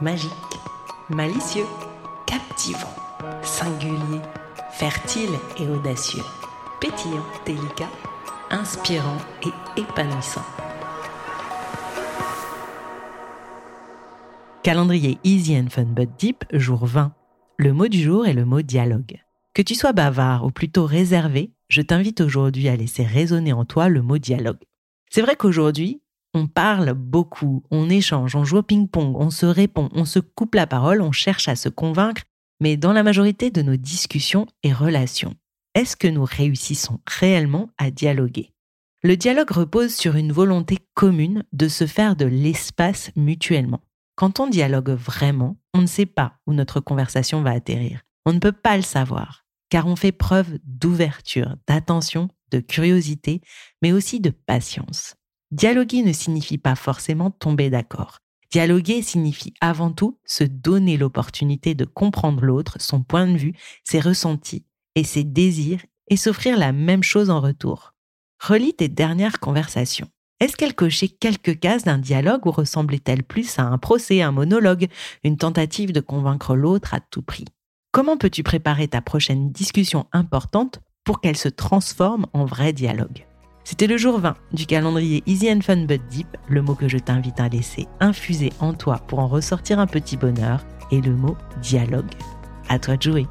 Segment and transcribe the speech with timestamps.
[0.00, 0.30] Magique,
[1.10, 1.66] malicieux,
[2.26, 2.94] captivant,
[3.42, 4.20] singulier,
[4.72, 6.22] fertile et audacieux,
[6.80, 7.90] pétillant, délicat,
[8.50, 10.44] inspirant et épanouissant.
[14.62, 17.12] Calendrier Easy and Fun But Deep, jour 20.
[17.58, 19.20] Le mot du jour est le mot dialogue.
[19.54, 23.88] Que tu sois bavard ou plutôt réservé, je t'invite aujourd'hui à laisser résonner en toi
[23.88, 24.60] le mot dialogue.
[25.10, 26.01] C'est vrai qu'aujourd'hui,
[26.34, 30.54] on parle beaucoup, on échange, on joue au ping-pong, on se répond, on se coupe
[30.54, 32.22] la parole, on cherche à se convaincre,
[32.60, 35.34] mais dans la majorité de nos discussions et relations,
[35.74, 38.52] est-ce que nous réussissons réellement à dialoguer?
[39.02, 43.80] Le dialogue repose sur une volonté commune de se faire de l'espace mutuellement.
[44.14, 48.02] Quand on dialogue vraiment, on ne sait pas où notre conversation va atterrir.
[48.26, 53.40] On ne peut pas le savoir, car on fait preuve d'ouverture, d'attention, de curiosité,
[53.80, 55.16] mais aussi de patience.
[55.52, 58.20] Dialoguer ne signifie pas forcément tomber d'accord.
[58.50, 63.52] Dialoguer signifie avant tout se donner l'opportunité de comprendre l'autre, son point de vue,
[63.84, 67.92] ses ressentis et ses désirs et s'offrir la même chose en retour.
[68.42, 70.08] Relis tes dernières conversations.
[70.40, 74.88] Est-ce qu'elles cochaient quelques cases d'un dialogue ou ressemblaient-elles plus à un procès, un monologue,
[75.22, 77.44] une tentative de convaincre l'autre à tout prix?
[77.90, 83.26] Comment peux-tu préparer ta prochaine discussion importante pour qu'elle se transforme en vrai dialogue?
[83.64, 86.98] C'était le jour 20 du calendrier Easy and Fun But Deep, le mot que je
[86.98, 91.36] t'invite à laisser infuser en toi pour en ressortir un petit bonheur, et le mot
[91.62, 92.10] dialogue.
[92.68, 93.26] À toi de jouer.